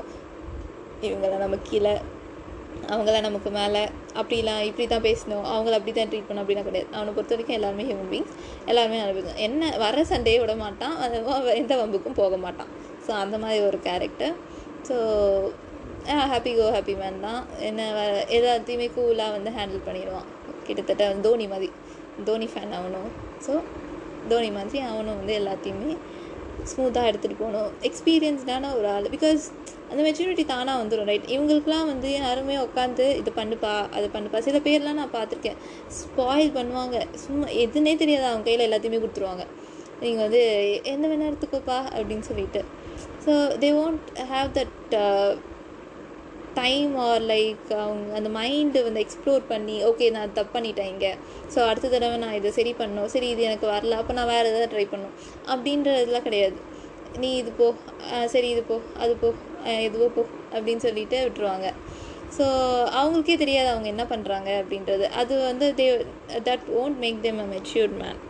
[1.07, 1.95] இவங்களாம் நம்ம கீழே
[2.93, 3.81] அவங்களாம் நமக்கு மேலே
[4.21, 5.45] அப்படிலாம் இப்படி தான் பேசணும்.
[5.53, 6.89] அவங்கள அப்படி தான் ட்ரீட் பண்ணணும் அப்படிலாம் கிடையாது.
[6.97, 8.33] அவனை பொறுத்த வரைக்கும் எல்லாருமே ஹியூமன் பீங்ஸ்
[8.71, 10.95] எல்லாருமே நல்ல என்ன வர சண்டையை விட மாட்டான்.
[11.61, 12.71] எந்த வம்புக்கும் போக மாட்டான்.
[13.07, 14.35] ஸோ அந்த மாதிரி ஒரு character
[14.89, 14.97] so
[16.33, 17.43] happy go happy man தான்.
[17.69, 17.83] என்ன
[18.37, 20.29] எல்லாத்தையுமே கூலாக வந்து ஹேண்டில் பண்ணிடுவான்.
[20.67, 21.69] கிட்டத்தட்ட தோனி மாதிரி.
[22.29, 23.11] தோனி ஃபேன் அவனும்
[23.47, 23.53] ஸோ
[24.31, 25.93] தோனி மாதிரி அவனும் வந்து எல்லாத்தையுமே
[26.71, 27.71] ஸ்மூத்தாக எடுத்துகிட்டு போகணும்.
[27.89, 29.09] எக்ஸ்பீரியன்ஸ்டான ஒரு ஆள்.
[29.15, 29.45] பிகாஸ்
[29.91, 34.39] அந்த மெச்சூரிட்டி தானாக வந்துடும் ரைட் இவங்களுக்குலாம் வந்து யாருமே உட்காந்து இது பண்ணுப்பா அதை பண்ணுப்பா.
[34.47, 35.59] சில பேர்லாம் நான் பார்த்துருக்கேன்.
[35.99, 36.99] ஸ்பாயில் பண்ணுவாங்க.
[37.25, 38.27] சும்மா எதுனே தெரியாது.
[38.31, 39.47] அவங்க கையில் எல்லாத்தையுமே கொடுத்துருவாங்க.
[40.03, 40.43] நீங்கள் வந்து
[40.93, 42.63] என்ன வேணா எடுத்துக்கோப்பா அப்படின்னு சொல்லிட்டு.
[43.25, 43.33] So
[43.65, 44.95] they won't have that
[46.55, 51.13] time or like அவங்க அந்த மைண்டு வந்து எக்ஸ்ப்ளோர் பண்ணி ஓகே நான் தப்பு பண்ணிட்டேன் இங்கே.
[51.55, 53.11] ஸோ அடுத்த தடவை நான் இதை சரி பண்ணணும்.
[53.15, 53.99] சரி இது எனக்கு வரல.
[54.01, 55.15] அப்போ நான் வேறு எதாவது ட்ரை பண்ணும்
[55.47, 56.59] அப்படின்றதுலாம் கிடையாது.
[57.19, 57.69] நீ இது போ.
[58.27, 58.81] சரி இது போ.
[58.99, 59.31] அது போ.
[59.89, 60.23] எதுவோ போ.
[60.55, 61.67] அப்படின்னு சொல்லிட்டு விட்டுருவாங்க.
[62.37, 62.45] ஸோ
[62.99, 65.07] அவங்களுக்கே தெரியாது அவங்க என்ன பண்ணுறாங்க அப்படின்றது.
[65.21, 65.87] அது வந்து they
[66.49, 68.21] that won't make them a matured man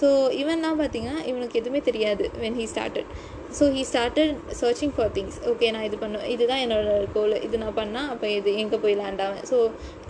[0.00, 3.10] so இவன்லாம் பார்த்தீங்கன்னா இவனுக்கு எதுவுமே தெரியாது when he started
[3.58, 7.76] so he started searching for things okay நான் இது பண்ணுவேன் இதுதான் என்னோட கோல் இது நான்
[7.80, 9.42] பண்ணால் அப்போ இது எங்கே போய் லேண்ட் ஆவேன்?
[9.50, 9.56] ஸோ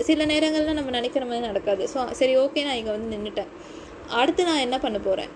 [0.08, 1.84] சில நேரங்களில் நம்ம நினைக்கிற மாதிரி நடக்காது.
[1.94, 3.50] ஸோ சரி ஓகே நான் இங்கே வந்து நின்றுட்டேன்
[4.20, 5.32] அடுத்து நான் என்ன பண்ண போகிறேன்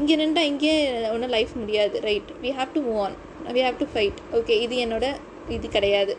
[0.00, 0.78] இங்கே நின்றா இங்கேயே
[1.14, 3.16] ஒன்றும் லைஃப் முடியாது right we have to move on
[3.56, 5.06] we have to fight okay இது என்னோட
[5.56, 6.14] இது கிடையாது.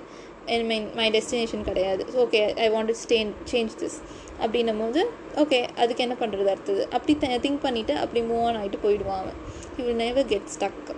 [0.54, 2.04] என் மைன் மை டெஸ்டினேஷன் கிடையாது.
[2.14, 3.18] So okay I want to stay
[3.52, 3.98] change this
[4.44, 5.02] அப்படின்னும் போது
[5.44, 6.84] ஓகே அதுக்கு என்ன பண்ணுறது அடுத்தது?
[6.96, 7.14] அப்படி
[7.46, 9.40] திங்க் பண்ணிவிட்டு அப்படி மூவ் ஆன் ஆகிட்டு போயிடுவான் அவன்.
[9.78, 10.92] He will never get stuck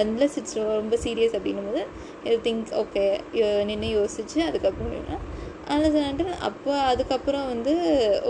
[0.00, 1.82] unless it's ரொம்ப சீரியஸ் அப்படின்னும் போது
[2.24, 3.04] இது திங்க் ஓகே
[3.64, 5.24] நின்று யோசிச்சு அதுக்கப்புறம்
[5.68, 5.98] அன்லஸ்
[6.40, 7.74] அப்போ அதுக்கப்புறம் வந்து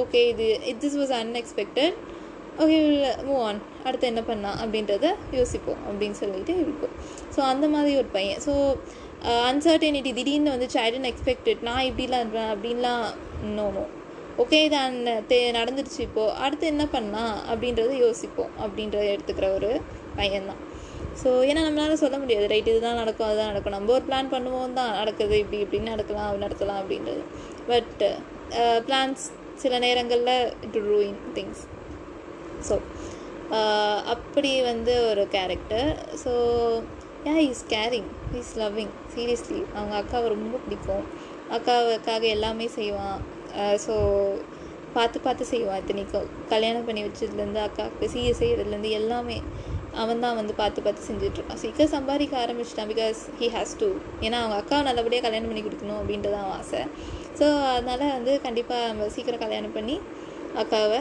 [0.03, 1.97] ஓகே இது it this was unexpected
[2.59, 2.79] okay
[3.25, 6.95] move on அடுத்து என்ன பண்ணலாம் அப்படின்றத யோசிப்போம் அப்படின்னு சொல்லிட்டு இருக்கும்
[7.37, 8.43] ஸோ அந்த மாதிரி ஒரு பையன்.
[8.47, 8.53] ஸோ
[9.49, 13.05] அன்சர்டனிட்டி uh, திடீர்னு வந்து சைடன் எக்ஸ்பெக்டட் நான் இப்படிலாம் இருப்பேன் அப்படின்லாம்
[13.55, 13.85] நோனோ
[14.39, 19.71] ஓகே இது அந்த தே நடந்துருச்சு இப்போது அடுத்து என்ன பண்ணலாம் அப்படின்றத யோசிப்போம் அப்படின்றத எடுத்துக்கிற ஒரு
[20.17, 20.61] பையன்தான்.
[21.21, 22.47] ஸோ ஏன்னா நம்மளால சொல்ல முடியாது.
[22.53, 23.75] ரைட் இதுதான் நடக்கும் அதுதான் நடக்கும்.
[23.77, 25.35] நம்ம ஒரு பிளான் பண்ணுவோம் தான் நடக்குது.
[25.43, 27.23] இப்படி இப்படின்னு நடக்கலாம் நடக்கலாம் அப்படின்றது.
[27.71, 28.03] பட்
[28.89, 31.63] பிளான்ஸ் uh, சில நேரங்களில் இட் ரூயின் திங்ஸ்
[32.69, 32.75] ஸோ
[34.15, 35.91] அப்படி வந்து ஒரு character
[36.23, 36.33] so
[37.27, 41.05] yeah is caring is loving seriously அவங்க அக்காவை ரொம்ப பிடிக்கும்.
[41.57, 43.21] அக்காவுக்காக எல்லாமே செய்வான்.
[43.61, 43.95] Uh, ஸோ
[44.97, 46.27] பார்த்து பார்த்து செய்வான் இத்தனைக்கும்.
[46.53, 49.39] கல்யாணம் பண்ணி வச்சதுலேருந்து அக்காவுக்கு சீய செய்கிறதுலேருந்து எல்லாமே.
[50.01, 51.61] அவன் தான் வந்து பார்த்து பார்த்து செஞ்சிட்ருக்கான்.
[51.63, 53.89] சீக்கிரம் சம்பாதிக்க ஆரம்பிச்சிட்டான் பிகாஸ் ஹி ஹேஸ் டு
[54.27, 56.81] ஏன்னா அவங்க அக்காவை நல்லபடியாக கல்யாணம் பண்ணி கொடுக்கணும் அப்படின்றது தான் ஆசை.
[57.39, 59.97] ஸோ அதனால் வந்து கண்டிப்பாக நம்ம சீக்கிரம் கல்யாணம் பண்ணி
[60.63, 61.01] அக்காவை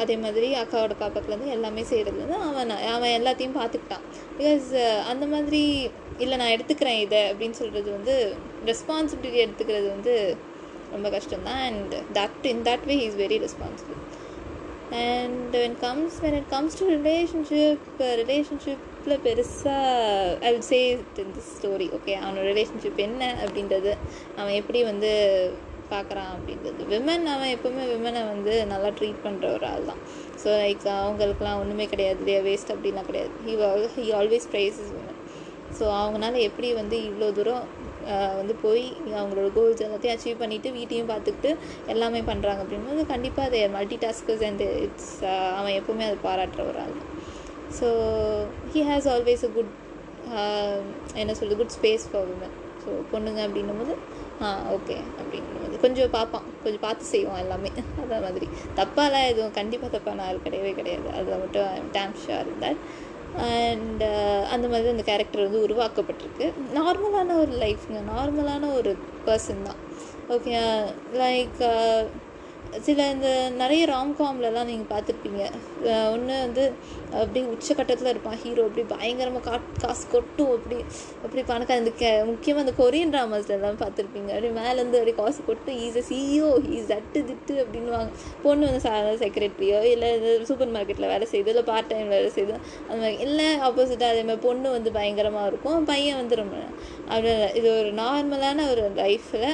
[0.00, 4.04] அதே மாதிரி அக்காவோட பாப்பாக்குலேருந்து எல்லாமே செய்கிறதுலேருந்து அவன் அவன் எல்லாத்தையும் பார்த்துக்கிட்டான்.
[4.38, 4.68] பிகாஸ்
[5.12, 5.62] அந்த மாதிரி
[6.24, 8.14] இல்லை நான் எடுத்துக்கிறேன் இதை அப்படின்னு சொல்கிறது வந்து
[8.70, 10.14] ரெஸ்பான்சிபிலிட்டி எடுத்துக்கிறது வந்து
[10.94, 13.98] ரொம்ப கஷ்டம் தான் and that in that way is very responsible
[14.90, 21.88] and when comes when it comes to relationship ரிலேஷன்ஷிப்பில் பெருசாக I will say in story
[21.98, 23.96] okay அவனோட ரிலேஷன்ஷிப் என்ன அப்படின்றது
[24.36, 25.10] அவன் எப்படி வந்து
[25.90, 26.80] பார்க்குறான் அப்படின்றது.
[26.92, 30.00] விமன் அவன் எப்போவுமே விமனை வந்து நல்லா ட்ரீட் பண்ணுற ஒரு ஆள் தான்.
[30.42, 33.30] ஸோ லைக் அவங்களுக்குலாம் ஒன்றுமே கிடையாது இல்லையா வேஸ்ட் அப்படின்லாம் கிடையாது.
[33.46, 33.54] He
[33.96, 35.20] he always praises women
[35.78, 37.64] so அவங்களால எப்படி வந்து இவ்வளோ தூரம்
[38.38, 38.84] வந்து போய்
[39.16, 41.50] அவங்களோட கோல்ஸ் எல்லாத்தையும் அச்சீவ் பண்ணிவிட்டு வீட்டையும் பார்த்துக்கிட்டு
[41.86, 45.14] எல்லாமே பண்ணுறாங்க அப்படின்போது கண்டிப்பாக அது மல்டி டாஸ்கர்ஸ் அண்ட் இட்ஸ்
[45.58, 46.94] அவன் எப்போவுமே அது பாராட்டுற ஒரு ஆள்
[47.80, 47.88] so
[48.74, 49.72] he has always a good
[51.14, 53.94] என்ன சொல்கிறது good space for woman so பொண்ணுங்க அப்படின்னும் போது
[54.42, 55.76] ஆ ஓகே அப்படின்னும் போது.
[55.78, 56.46] கொஞ்சம் பார்ப்பான்.
[56.62, 57.70] கொஞ்சம் பார்த்து செய்வான் எல்லாமே.
[58.02, 58.46] அதை மாதிரி.
[58.76, 61.08] தப்பாலாம் எதுவும் கண்டிப்பாக தப்பான ஆள் கிடையவே கிடையாது.
[61.10, 62.80] அதில் மட்டும் damn sure that
[63.38, 66.46] and uh, அந்த மாதிரி அந்த கேரக்டர் வந்து உருவாக்கப்பட்டிருக்கு.
[66.74, 68.96] நார்மலான ஒரு லைஃப்ங்க நார்மலான ஒரு
[69.26, 69.80] பர்சன் தான்.
[70.28, 70.52] ஓகே
[71.14, 72.02] லைக் uh, uh,
[72.86, 73.28] சில இந்த
[73.60, 75.42] நிறைய ராம்காம்லலாம் நீங்கள் பார்த்துருப்பீங்க.
[76.14, 76.64] ஒன்று வந்து
[77.20, 80.78] அப்படியே உச்சக்கட்டத்தில் இருப்பான் ஹீரோ அப்படி பயங்கரமாக கா காசு கொட்டும் அப்படி
[81.24, 84.30] அப்படி பணக்கார இந்த கே முக்கியமாக இந்த கொரியன் ட்ராமாஸ்லாம் பார்த்துருப்பீங்க.
[84.36, 88.10] அப்படி மேலேருந்து அப்படியே காசு கொட்டும் ஈஸ் சிஇஓ ஈஸ் அட்டு திட்டு அப்படின்வாங்க
[88.44, 90.10] பொண்ணு வந்து சாதாரண செக்ரட்டரியோ இல்லை
[90.50, 92.56] சூப்பர் மார்க்கெட்டில் வேலை செய்யுது இல்லை பார்ட் டைம் வேலை செய்யுது
[92.88, 96.56] அந்த மாதிரி இல்லை ஆப்போசிட்டாக அதே மாதிரி பொண்ணு வந்து பயங்கரமாக இருக்கும் பையன் வந்து ரொம்ப
[97.12, 99.48] அப்படி இது ஒரு நார்மலான ஒரு லைஃப்பில்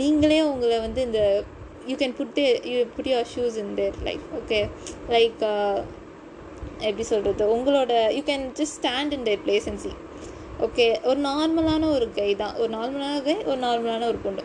[0.00, 1.20] நீங்களே உங்களை வந்து இந்த
[1.90, 2.40] you can put
[2.72, 4.60] you put your shoes in their like okay
[5.14, 5.40] like
[6.88, 9.92] எப்படி சொல்கிறது உங்களோட you can just stand in their place and see
[10.66, 12.54] okay ஒரு நார்மலான ஒரு கை தான்.
[12.62, 14.42] ஒரு நார்மலான கை ஒரு நார்மலான ஒரு பொண்ணு.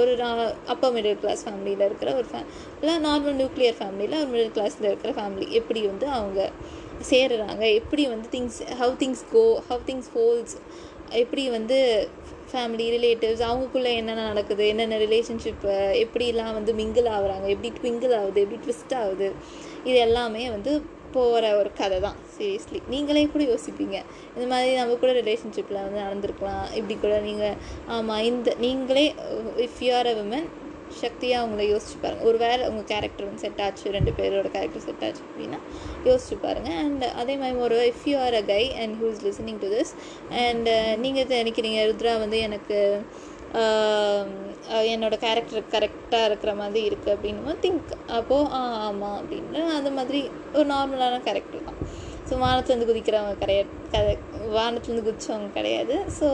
[0.00, 0.12] ஒரு
[0.72, 2.40] அப்பா மிடில் கிளாஸ் ஃபேமிலியில் இருக்கிற ஒரு ஃபே
[2.80, 6.40] இல்லை நார்மல் நியூக்ளியர் ஃபேமிலியில் ஒரு மிடில் கிளாஸில் இருக்கிற ஃபேமிலி எப்படி வந்து அவங்க
[7.10, 7.64] சேருறாங்க?
[7.80, 10.54] எப்படி வந்து things how things go how things holds
[11.20, 11.78] எப்படி வந்து
[12.52, 18.60] ஃபேமிலி ரிலேட்டிவ்ஸ் அவங்களுக்குள்ளே என்னென்ன நடக்குது என்னென்ன ரிலேஷன்ஷிப்பு எப்படிலாம் வந்து மிங்கிள் ஆகுறாங்க எப்படி ட்விங்கிள் ஆகுது எப்படி
[18.66, 19.28] ட்விஸ்ட் ஆகுது
[19.84, 20.72] இது எல்லாமே வந்து
[21.14, 23.96] போகிற ஒரு கதை தான் சீரியஸ்லி நீங்களே கூட யோசிப்பீங்க.
[24.36, 26.66] இந்த மாதிரி நம்ம கூட ரிலேஷன்ஷிப்பில் வந்து நடந்திருக்கலாம்.
[26.78, 29.06] இப்படி கூட நீங்கள் ஆமாம் இந்த நீங்களே
[29.66, 30.46] if you are a women
[31.00, 35.04] சக்தியாக அவங்கள யோசிச்சு பாருங்கள் ஒரு வேளை உங்கள் கேரக்டர் வந்து செட் ஆச்சு ரெண்டு பேரோட கேரக்டர் செட்
[35.08, 35.58] ஆச்சு அப்படின்னா
[36.08, 39.60] யோசிச்சு பாருங்கள் அண்ட் அதே மாதிரி ஒரு if you are a guy and who is listening
[39.64, 39.92] to this
[40.46, 40.70] and
[41.04, 41.80] நீங்கள் நினைக்கிறீங்க?
[41.90, 42.78] ருத்ரா வந்து எனக்கு
[44.92, 49.62] என்னோட கேரக்டர் கரெக்டாக இருக்கிற மாதிரி இருக்குது அப்படின்னு திங்க் அப்போது ஆ ஆமாம் அப்படின்னு.
[49.78, 50.20] அந்த மாதிரி
[50.56, 51.80] ஒரு நார்மலான கேரக்டர் தான்.
[52.28, 53.68] ஸோ வானத்துலேருந்து குதிக்கிறவங்க கிடையாது.
[54.56, 55.96] வானத்துலேருந்து குதிச்சவங்க கிடையாது.
[56.18, 56.28] So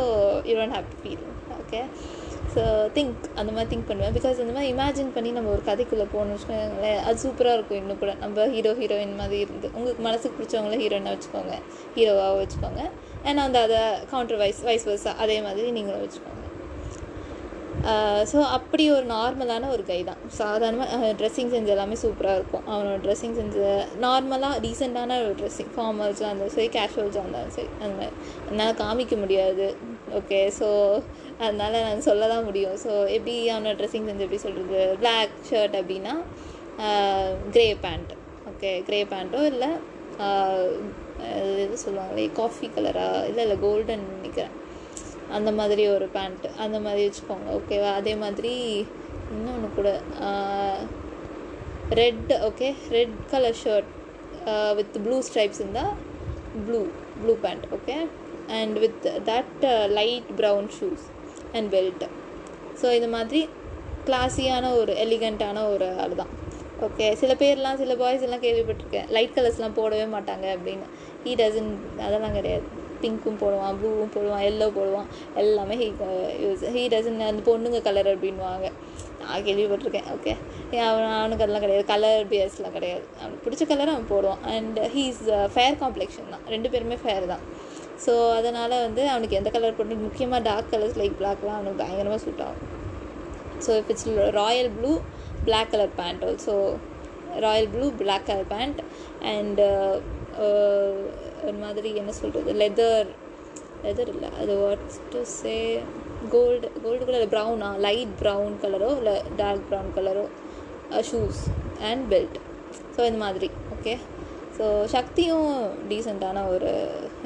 [0.49, 1.25] you don't happy feel
[1.61, 1.81] okay
[2.55, 2.63] so
[2.97, 4.15] think அந்த மாதிரி திங்க் பண்ணுவேன்.
[4.17, 8.15] பிகாஸ் அந்த மாதிரி இமேஜின் பண்ணி நம்ம ஒரு கதைக்குள்ளே போகணும்னு வச்சுக்கோங்களேன் அது சூப்பராக இருக்கும் இன்னும் கூட.
[8.25, 9.71] நம்ம ஹீரோ ஹீரோயின் மாதிரி இருந்து.
[9.77, 11.57] உங்களுக்கு மனசுக்கு பிடிச்சவங்கள ஹீரோயினாக வச்சுக்கோங்க.
[11.99, 12.83] ஹீரோவாக வச்சுக்கோங்க.
[13.29, 13.83] ஏன்னா அந்த அதை
[14.13, 16.35] கவுண்டர் வைஸ் வைஸ் வர்ஸா அதே மாதிரி நீங்களும் வச்சுக்கோங்க.
[18.31, 20.23] ஸோ அப்படி ஒரு நார்மலான ஒரு கை தான்.
[20.39, 22.65] சாதாரணமாக ட்ரெஸ்ஸிங் சென்ஸ் எல்லாமே சூப்பராக இருக்கும்.
[22.73, 23.59] அவனோட ட்ரெஸ்ஸிங் சென்ஸ்
[24.05, 28.17] நார்மலாக ரீசெண்டான ஒரு ட்ரெஸ்ஸிங் ஃபார்மல்ஸாக இருந்தாலும் சரி கேஷுவல்ஸாக இருந்தாலும் சரி அந்த மாதிரி.
[28.51, 29.69] என்னால் காமிக்க முடியாது.
[30.19, 30.69] ஓகே ஸோ
[31.45, 32.77] அதனால் நான் சொல்ல தான் முடியும்.
[32.85, 36.15] ஸோ எப்படி அவனோட ட்ரெஸ்ஸிங் சென்ஸ் எப்படி சொல்கிறது பிளாக் ஷர்ட் அப்படின்னா
[37.55, 38.13] க்ரே பேண்ட்
[38.51, 39.71] ஓகே க்ரே பேண்ட்டோ இல்லை
[41.65, 44.55] எது சொல்லுவாங்களே காஃபி கலரா இல்லை இல்லை கோல்டன் நினைக்கிறேன்.
[45.37, 48.53] அந்த மாதிரி ஒரு பேண்ட்டு அந்த மாதிரி வச்சுக்கோங்க ஓகேவா அதே மாதிரி
[49.35, 49.89] இன்னொன்று கூட
[52.01, 53.91] red okay red colour shirt
[54.79, 55.93] with blue stripes இருந்தால்
[56.67, 56.81] blue
[57.21, 57.97] blue pant okay
[58.59, 59.65] and with that
[59.99, 61.07] light brown shoes
[61.57, 62.05] and belt
[62.81, 63.41] so இது மாதிரி
[64.09, 66.33] கிளாஸியான ஒரு எலிகண்ட்டான ஒரு ஆள் தான்.
[66.87, 69.09] ஓகே சில பேர்லாம் சில பாய்ஸ் எல்லாம் கேள்விப்பட்டிருக்கேன்.
[69.15, 70.87] லைட் கலர்ஸ்லாம் போடவே மாட்டாங்க அப்படின்னு.
[71.25, 71.71] ஹீ டசன்
[72.07, 72.67] அதெல்லாம் கிடையாது.
[73.03, 75.09] பிங்க்கும் போடுவான் ப்ளூவும் போடுவான் எல்லோ போடுவான்.
[75.43, 75.89] எல்லாமே ஹீ
[76.45, 78.69] யூஸ் ஹீ டசன் அந்த பொண்ணுங்க கலர் அப்படின்வாங்க
[79.21, 80.33] நான் கேள்விப்பட்டிருக்கேன் ஓகே
[80.89, 81.85] அவன் அவனுக்கு அதெல்லாம் கிடையாது.
[81.93, 83.05] கலர் பேஸ்லாம் கிடையாது.
[83.21, 84.43] அவனுக்கு பிடிச்ச கலர் அவன் போடுவான்.
[84.55, 85.23] அண்ட் ஹீஸ்
[85.57, 86.45] ஃபேர் காம்ப்ளெக்ஷன் தான்.
[86.55, 87.45] ரெண்டு பேருமே ஃபேர் தான்.
[88.05, 92.43] ஸோ அதனால் வந்து அவனுக்கு எந்த கலர் போட்டு முக்கியமாக டார்க் கலர்ஸ் லைக் பிளாக்லாம் அவனுக்கு பயங்கரமாக சூட்
[92.47, 92.69] ஆகும்.
[93.65, 94.09] ஸோ இப்போ it's
[94.41, 94.93] royal blue
[95.47, 96.57] black colour pant also
[97.45, 98.81] royal blue black colour pant
[99.33, 99.67] and
[101.47, 103.09] ஒரு மாதிரி என்ன சொல்கிறது லெதர்
[103.85, 104.29] லெதர் இல்லை.
[104.41, 105.57] அது what's to say
[106.35, 110.25] gold gold colour ப்ரௌனா light brown கலரோ இல்லை டார்க் ப்ரௌன் கலரோ
[111.11, 111.43] ஷூஸ்
[111.91, 112.39] அண்ட் பெல்ட்
[112.95, 113.51] ஸோ இந்த மாதிரி.
[113.77, 113.95] ஓகே
[114.57, 115.51] ஸோ சக்தியும்
[115.91, 116.73] டீசெண்டான ஒரு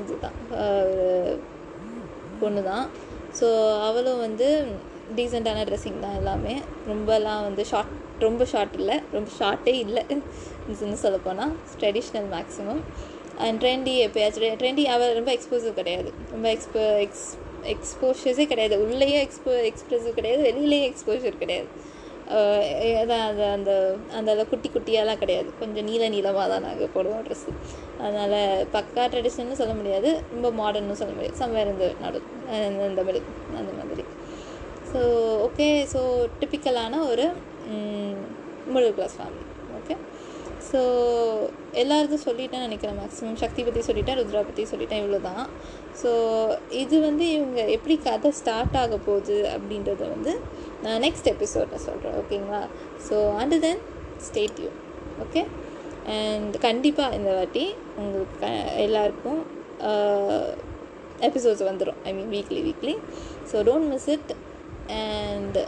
[0.01, 0.37] இதுதான்.
[0.51, 1.39] ஒரு
[2.41, 2.89] பொண்ணு தான்
[3.41, 4.67] ஸோ அவளும் வந்து
[5.17, 6.55] டீசெண்டான ட்ரெஸ்ஸிங் தான் எல்லாமே.
[6.89, 9.01] ரொம்பலாம் வந்து ஷார்ட் ரொம்ப ஷார்ட் இல்லை.
[9.13, 10.03] ரொம்ப ஷார்ட்டே இல்லை.
[10.95, 12.83] சொல்லப்போனால் ட்ரெடிஷ்னல் மேக்ஸிமம்
[13.39, 16.13] அண்ட் ட்ரெண்டி எப்போயாச்சும் ட்ரெண்டி அவள் ரொம்ப எக்ஸ்போசிவ் கிடையாது.
[16.31, 17.31] ரொம்ப எக்ஸ்போ எக்ஸ்
[17.63, 18.85] எக்ஸ்போஷர்ஸே கிடையாது.
[18.85, 20.43] உள்ளேயே எக்ஸ்போ எக்ஸ்ப்ரெசிவ் கிடையாது.
[20.43, 21.69] வெளியிலேயே எக்ஸ்போஷர் கிடையாது.
[22.37, 22.67] ஆஹ்
[23.03, 23.15] அந்த
[23.57, 23.71] அந்த
[24.19, 25.49] அந்த குட்டி குட்டியாலாம் கிடையாது.
[25.61, 27.53] கொஞ்சம் நீள நீளமாக தான் நாங்கள் போடுவோம் ட்ரெஸ்ஸு
[28.05, 28.37] அதனால்
[28.77, 30.11] பக்கா ட்ரெடிஷன்னு சொல்ல முடியாது.
[30.35, 31.41] ரொம்ப மாடர்னும் சொல்ல முடியாது.
[31.43, 32.21] சம்வேர் இந்த நடு
[32.91, 34.05] இந்த மிடில் அந்த மாதிரி.
[34.93, 35.01] ஸோ
[35.47, 36.01] ஓகே ஸோ
[36.41, 37.27] டிப்பிக்கலான ஒரு
[38.75, 39.42] மிடில் கிளாஸ் ஃபேமிலி
[40.67, 40.81] ஸோ
[41.75, 42.99] எல்லாருக்கும் சொல்லிட்டேன் நினைக்கிறேன்.
[42.99, 45.43] மேக்ஸிமம் சக்தி பற்றி சொல்லிட்டேன் ருத்ரா பற்றி சொல்லிட்டேன் இவ்வளோ தான்
[46.03, 46.11] ஸோ
[46.81, 50.33] இது வந்து இவங்க எப்படி கதை ஸ்டார்ட் ஆக போகுது அப்படின்றத வந்து
[50.83, 52.63] நான் நெக்ஸ்ட் எபிசோடில் சொல்கிறேன் ஓகேங்களா
[53.09, 53.83] ஸோ அண்ட் தென்
[54.23, 54.71] ஸ்டேட் யூ
[55.23, 55.43] ஓகே
[56.17, 57.65] அண்ட் கண்டிப்பாக இந்த வாட்டி
[57.99, 59.43] உங்களுக்கு க- எல்லாருக்கும்
[61.21, 62.95] எபிசோட்ஸ் வந்துடும் I mean weekly weekly
[63.51, 64.31] so don't miss it
[65.01, 65.59] and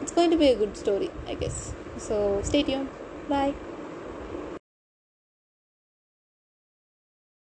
[0.00, 1.60] it's going to be a good story I guess
[2.06, 2.80] so stay you
[3.28, 3.54] bye